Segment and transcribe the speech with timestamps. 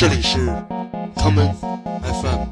[0.00, 0.38] 这里是
[1.16, 1.52] common
[2.04, 2.46] FM。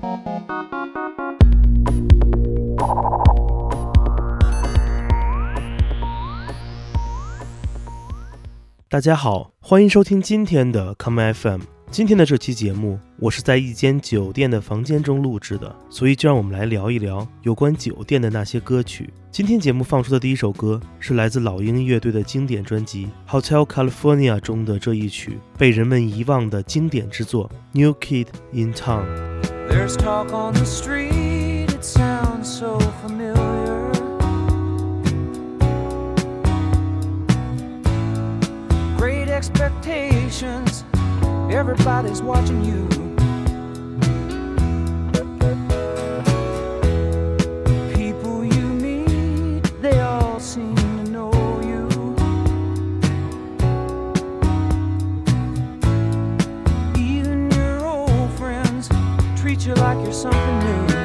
[8.89, 11.76] 大家好，欢迎收听今天的 common FM。
[11.89, 19.09] 今天的这期节目，我是在一间酒店的房间中录制的，所以就让我们来聊一聊有关酒店的那些歌曲。
[19.31, 23.09] 今天节目放出的第一首歌是来自老鹰乐队的经典专辑
[23.41, 29.05] 《Hotel California》中的这一曲被人们遗忘的经典之作《New Kid in Town》。
[29.71, 33.93] There's talk on the street, it sounds so familiar.
[38.99, 40.66] Great expectations,
[41.51, 42.89] everybody's watching you.
[47.95, 51.33] People you meet, they all seem to know
[51.63, 51.87] you.
[56.97, 58.89] Even your old friends
[59.41, 60.96] treat you like you're something new.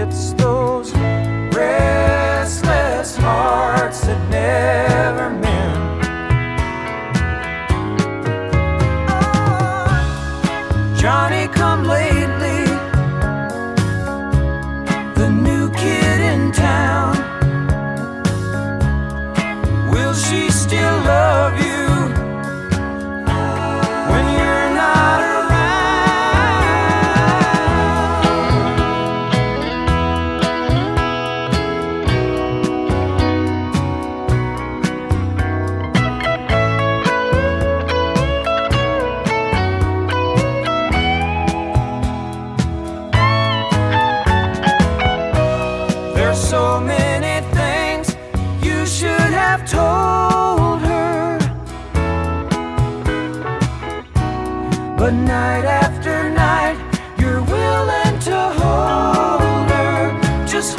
[0.00, 0.57] It's those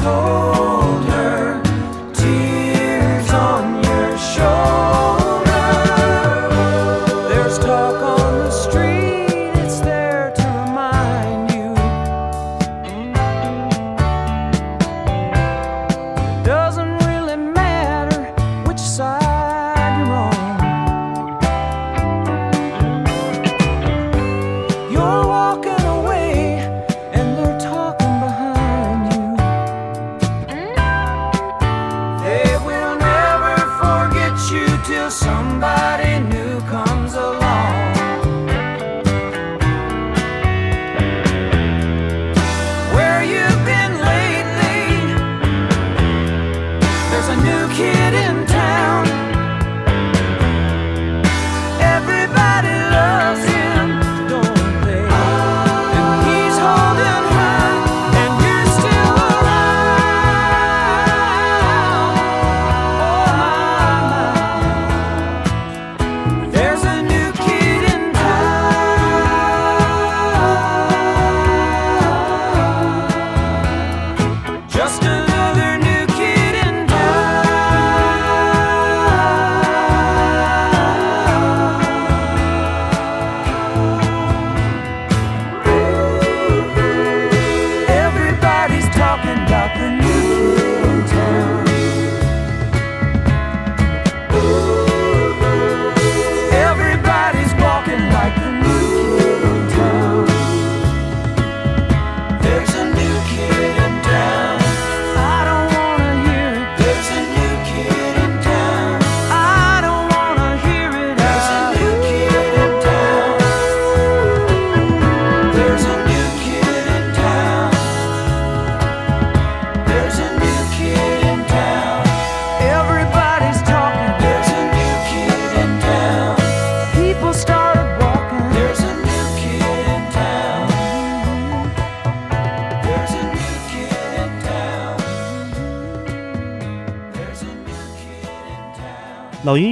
[0.02, 0.49] her.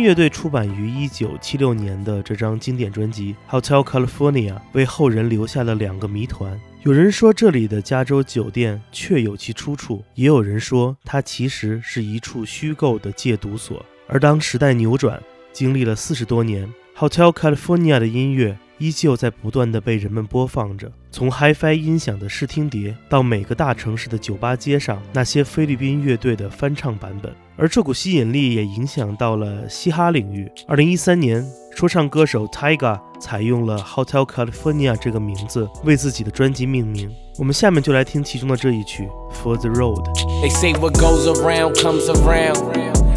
[0.07, 6.57] 乐队出版于1976年的这张经典专辑《Hotel California》为后人留下了两个谜团。
[6.83, 13.85] 有人说这里的加州酒店确有其出处，也有人说它其实是一处虚构的戒毒所。
[14.07, 15.21] 而当时代扭转，
[15.51, 16.65] 经历了四十多年，
[17.09, 18.57] 《Hotel California》的音乐。
[18.79, 30.50] 依旧在不断的被人们播放着，从 HiFi 音响的试听碟到每个大城市的酒吧街上那些菲律宾乐队的翻唱版本，而这股吸引力也影响到了嘻哈领域。
[30.66, 31.44] 二零一三年，
[31.76, 37.10] 说唱歌手 Tyga 采用了 Hotel California 这个名字为自己的专辑命名。
[37.38, 39.08] 我们下面就来听其中的这一曲
[39.42, 40.04] For the Road。
[40.42, 42.58] They say what goes around comes around.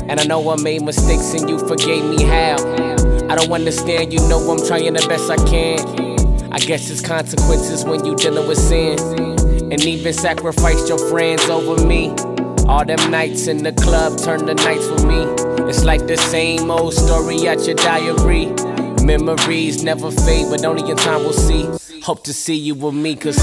[0.07, 2.57] And I know I made mistakes and you forgave me how.
[3.28, 5.80] I don't understand, you know I'm trying the best I can.
[6.52, 9.00] I guess it's consequences when you dealing with sin.
[9.72, 12.13] And even sacrificed your friends over me.
[12.70, 15.25] All them nights in the club turn to nights for me.
[15.69, 18.46] It's like the same old story at your diary.
[19.02, 21.69] Memories never fade, but only in time we'll see.
[22.00, 23.38] Hope to see you with me, cause.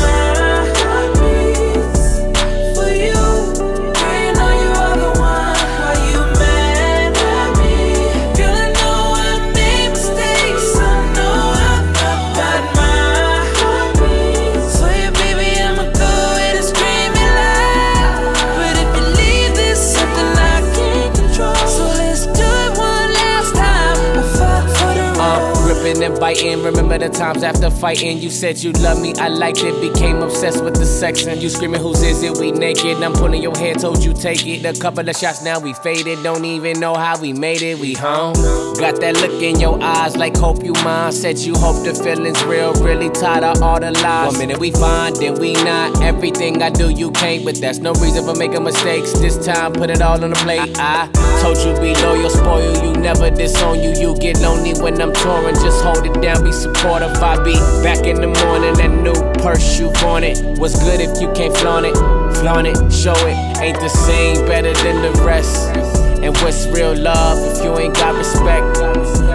[26.19, 26.63] Biting.
[26.63, 28.17] Remember the times after fighting?
[28.17, 29.79] You said you love me, I liked it.
[29.81, 32.37] Became obsessed with the sex and you screaming, Whose is it?
[32.37, 33.01] We naked.
[33.03, 34.65] I'm pulling your hair, told you take it.
[34.65, 36.23] A couple of shots, now we faded.
[36.23, 37.79] Don't even know how we made it.
[37.79, 38.33] We home.
[38.79, 41.11] Got that look in your eyes, like hope you mine.
[41.11, 44.31] Said you hope the feelings real, really tired of all the lies.
[44.31, 46.01] One minute we fine, then we not.
[46.01, 49.13] Everything I do, you can't, but that's no reason for making mistakes.
[49.13, 50.77] This time, put it all on the plate.
[50.77, 51.09] I
[51.41, 53.91] told you be loyal, spoil you, never disown you.
[53.91, 57.11] You get lonely when I'm touring, just hold it down, be supportive.
[57.21, 59.13] I be back in the morning, that new
[59.43, 60.39] purse you want it.
[60.59, 61.95] What's good if you can't flaunt it?
[62.37, 63.37] Flaunt it, show it.
[63.61, 65.75] Ain't the same, better than the rest.
[66.23, 68.77] And what's real love if you ain't got respect?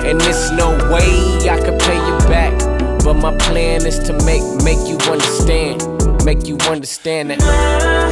[0.05, 2.53] And there's no way I could pay you back.
[3.05, 8.12] But my plan is to make make you understand, make you understand that.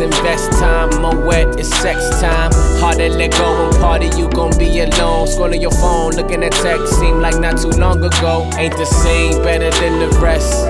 [0.00, 2.50] Invest time, Moet is sex time.
[2.80, 5.26] Hard to let go and party, you gon' be alone.
[5.26, 8.50] Scrolling your phone, looking at text, seem like not too long ago.
[8.56, 10.66] Ain't the same, better than the rest.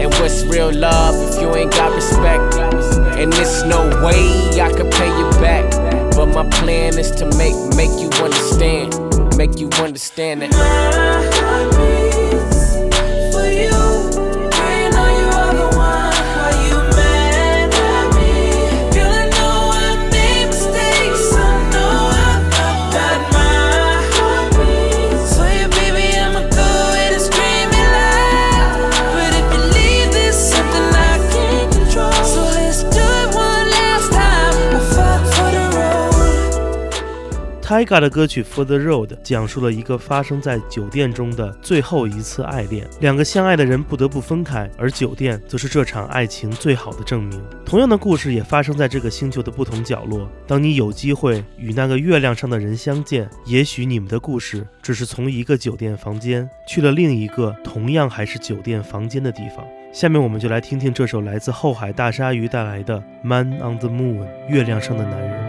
[0.00, 2.56] And what's real love if you ain't got respect?
[3.16, 5.70] And it's no way I could pay you back.
[6.16, 11.73] But my plan is to make make you understand, make you understand that.
[37.64, 47.42] Tyga 的歌曲《For the Road》讲述了一个发生在酒店中的最后一次爱恋，两个相爱的人不得不分开，而酒店则是这场爱情最好的证明。
[47.64, 50.28] 同样的故事也发生在这个星球的不同角落。
[50.46, 59.64] 当你有机会与那个月亮上的人相见，也许你们的故事只是从一个酒店房间去了另一个同样还是酒店房间的地方。
[59.90, 64.18] 下面我们就来听听这首来自后海大鲨鱼带来的《Man on the Moon》
[64.50, 65.43] 月亮上的男人。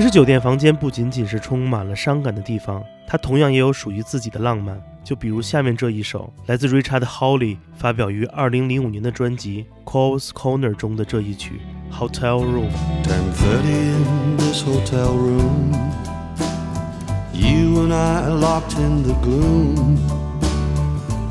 [0.00, 4.80] 其实酒店房间不仅仅是充满了伤感的地方，它同样也有属于自己的浪漫。
[5.04, 11.60] 就比如下面这一首，来自 Richard Hawley 发表于2005年的专辑《Cole's Corner》中的这一曲
[11.94, 12.70] 《Hotel Room》。
[13.04, 15.74] 10:30 in this hotel room.
[17.34, 19.98] You and I locked in the gloom.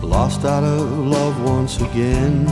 [0.03, 2.45] Lost out of love once again.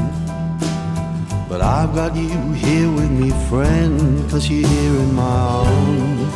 [1.49, 6.35] But I've got you here with me, friend, cause you're here in my arms.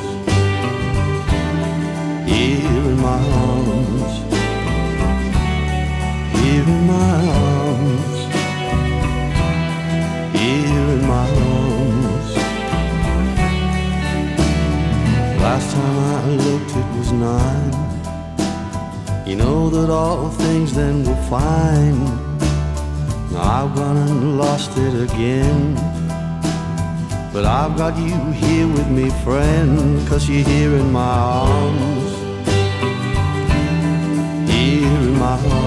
[2.32, 4.13] Here in my arms.
[6.39, 8.20] Here in my arms.
[10.39, 12.30] Here in my arms.
[15.41, 17.74] Last time I looked, it was nine.
[19.27, 22.21] You know that all things then were fine.
[23.35, 25.75] I've gone and lost it again.
[27.33, 32.11] But I've got you here with me, friend, cause you're here in my arms.
[34.51, 35.61] Here in my arms.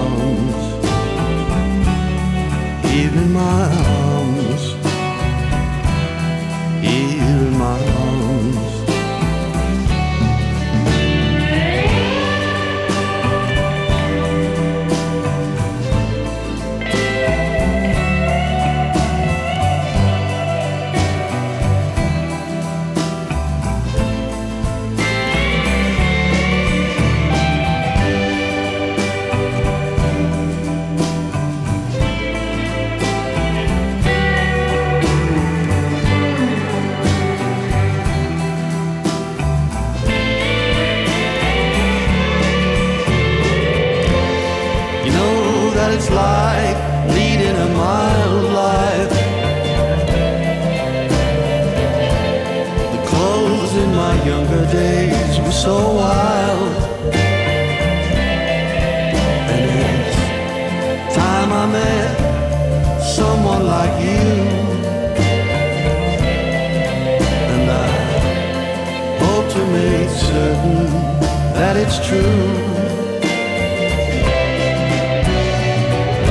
[71.77, 72.21] It's true.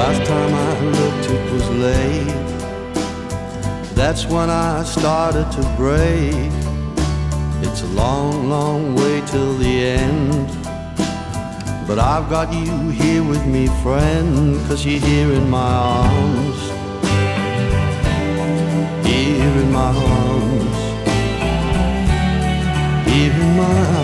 [0.01, 2.45] Last time I looked, it was late.
[3.95, 6.53] That's when I started to break.
[7.67, 10.49] It's a long, long way till the end.
[11.87, 15.73] But I've got you here with me, friend, cause you're here in my
[16.03, 16.61] arms.
[19.07, 20.79] Here in my arms.
[23.11, 24.04] Here in my arms.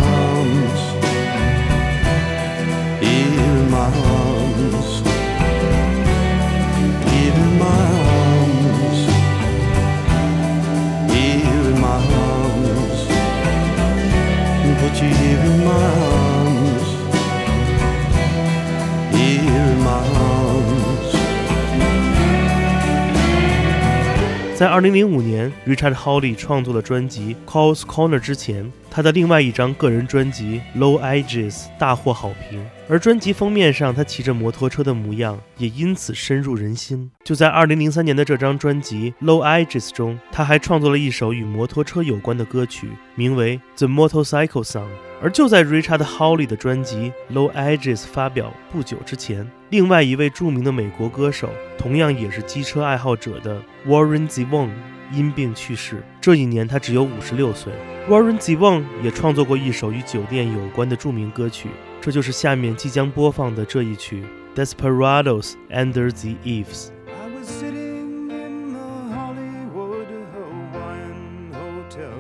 [24.61, 37.09] 在2005年，Richard Hawley 创作的专辑《Calls Corner》之前，他的另外一张个人专辑《Low Ages》大获好评，而专辑封面上他骑着摩托车的模样也因此深入人心。
[37.23, 44.83] 就在2003年的这张专辑《Low Ages》中，他还创作了一首与摩托车有关的歌曲，名为《The Motorcycle Song》。
[45.23, 54.71] 而就在 Richard Hawley 的专辑《Low Ages》发表不久之前，另外一位著名的美国歌手，同样也是机车爱好者的 Warren Zevon
[55.13, 56.03] 因病去世。
[56.21, 57.73] 这一年他只有五十六岁。
[58.09, 61.69] Warren Zevon 也创作过一首与酒店有关的著名歌曲，
[62.01, 64.25] 这就是下面即将播放的这一曲
[64.59, 66.89] 《Desperados Under the Eaves》。
[67.23, 68.81] I was sitting in the
[69.15, 72.11] Hollywood Hawaiian Hotel.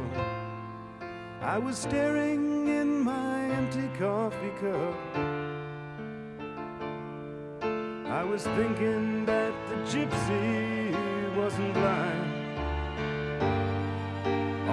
[1.42, 4.94] I was staring in my empty coffee cup.
[8.08, 10.94] I was thinking that the gypsy
[11.36, 12.29] wasn't blind.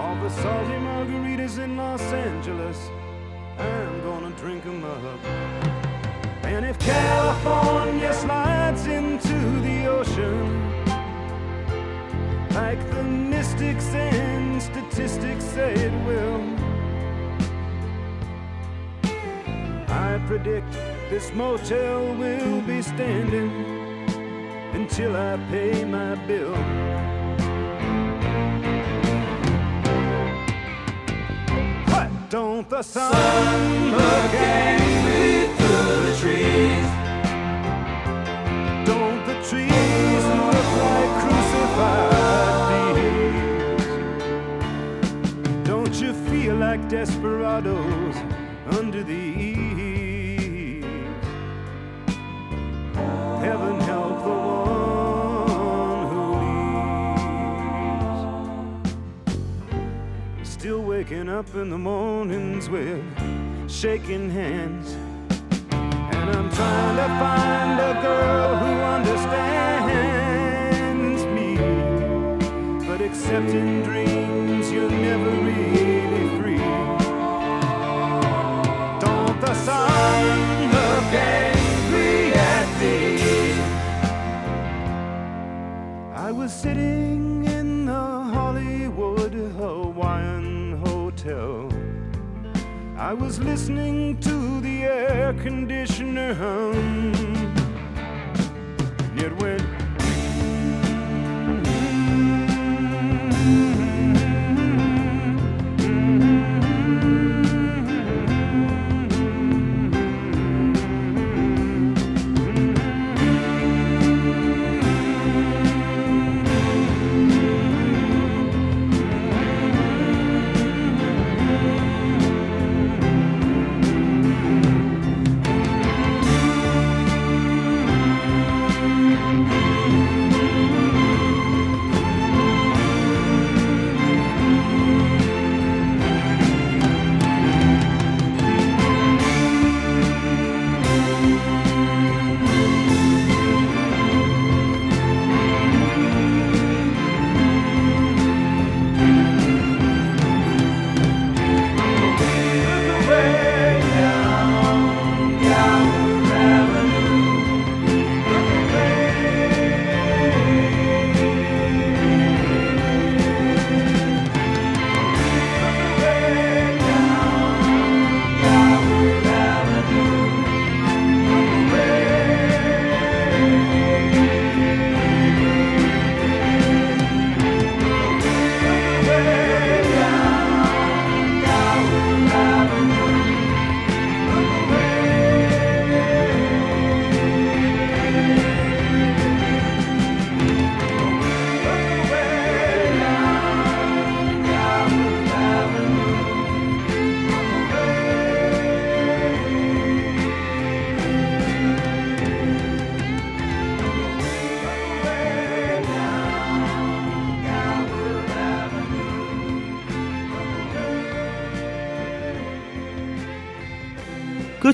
[0.08, 2.78] All the salty margaritas in Los Angeles,
[3.60, 5.20] I'm gonna drink 'em up.
[6.44, 10.40] And if California slides into the ocean,
[12.54, 16.40] like the mystics and statistics say it will,
[19.90, 20.72] I predict
[21.10, 23.52] this motel will be standing
[24.74, 26.56] until I pay my bill.
[32.30, 36.88] Don't the sun look at me through the trees?
[38.86, 43.88] Don't the trees look like crucified thieves?
[45.64, 48.16] Don't you feel like desperados
[61.28, 63.04] waking up in the mornings with
[63.70, 64.96] shaking hands.
[65.72, 69.36] And I'm trying to find a girl who understands
[71.36, 71.58] me.
[72.88, 76.68] But except in dreams, you're never really free.
[79.00, 83.20] Don't the sun look angry at me?
[86.14, 87.17] I was sitting
[91.28, 91.70] Hotel.
[92.98, 97.12] I was listening to the air conditioner hum.
[99.18, 99.77] It went.《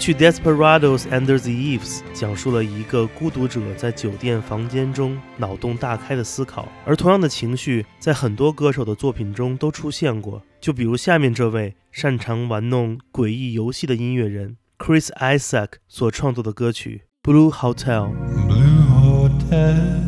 [0.03, 10.41] 曲 Desperados Under the Eaves》讲述了一个孤独者在酒店房间中脑洞大开的思考，而同样的情绪在很多歌手的作品中都出现过。
[10.59, 18.09] 就比如下面这位擅长玩弄诡异游戏的音乐人 Chris Isaac 所创作的歌曲《Blue Hotel》。
[18.45, 20.03] Blue Hotel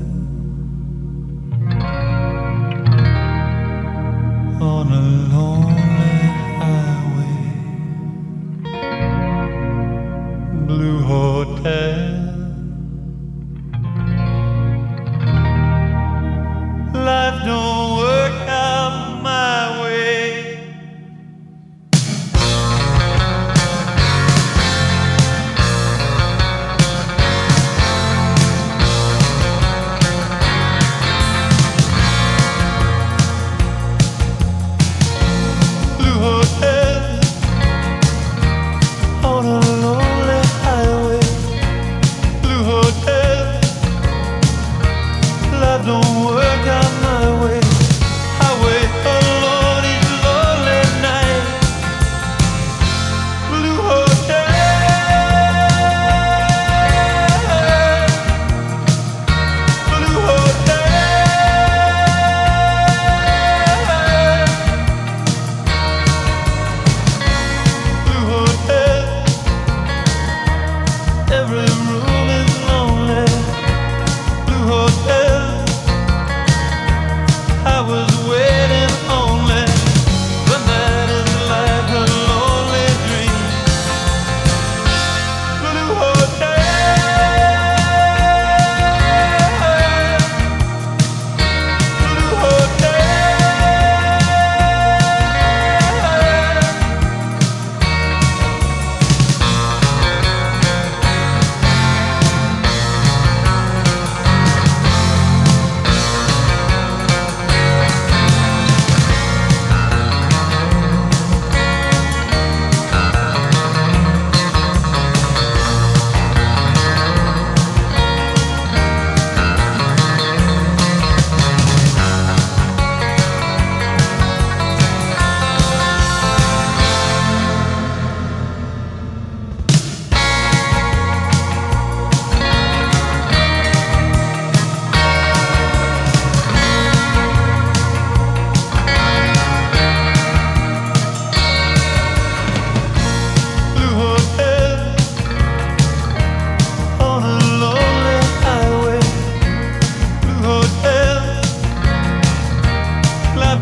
[4.60, 5.65] on a lonely
[10.68, 12.26] Blue Hotel.
[16.92, 20.58] Life don't work out my way.
[36.00, 37.20] Blue Hotel.
[39.24, 39.75] On a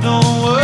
[0.01, 0.62] don't work.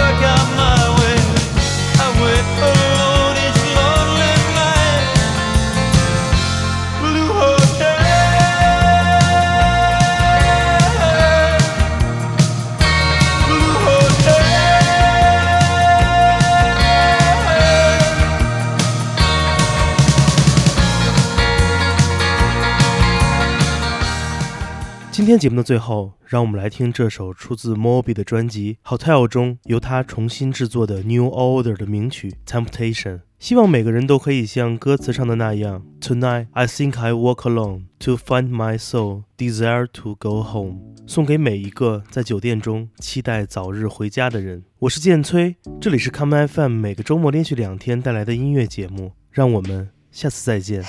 [25.30, 33.18] 今天节目的最后，让我们来听这首出自 Moby 的专辑《Hotel》中由他重新制作的 New Order 的名曲《Temptation》。
[33.38, 40.80] 希望每个人都可以像歌词上的那样，Tonight I think I walk alone to find my soul, desire to go home。
[41.06, 44.64] 送给每一个在酒店中期待早日回家的人。
[44.80, 50.84] 我是建崔，这里是 Come FM 每个周末连续两天带来的音乐节目，让我们下次再见。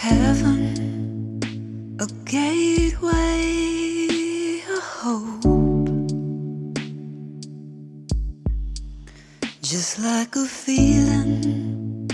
[9.71, 12.09] Just like a feeling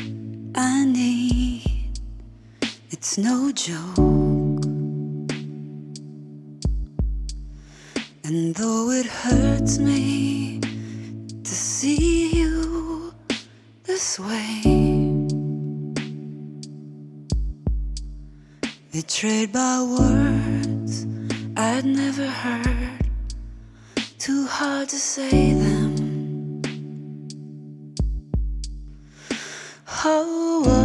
[0.54, 1.64] I need,
[2.90, 4.66] it's no joke.
[8.24, 10.60] And though it hurts me
[11.44, 13.14] to see you
[13.84, 14.60] this way.
[18.92, 21.06] Betrayed by words
[21.56, 23.08] I'd never heard,
[24.18, 25.75] too hard to say them.
[30.08, 30.75] Oh,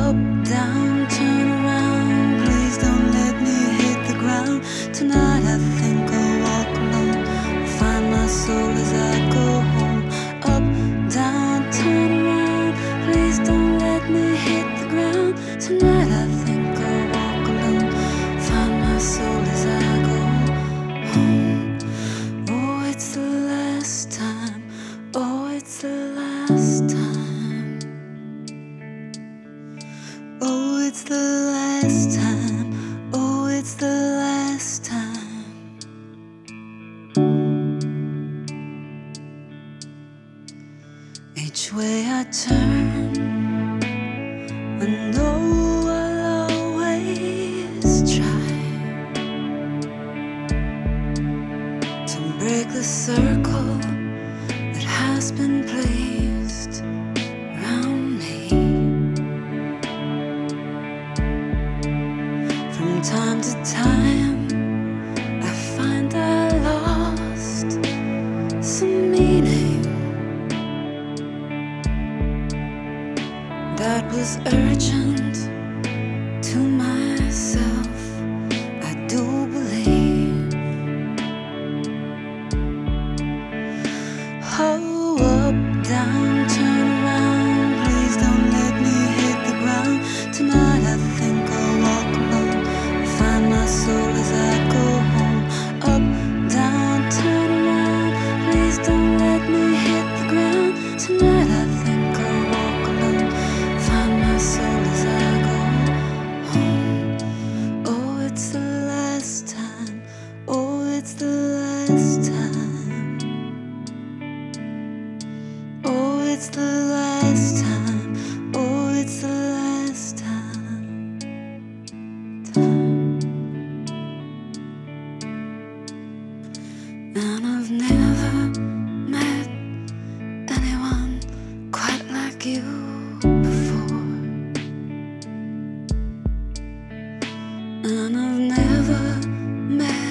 [137.84, 140.11] And I've never met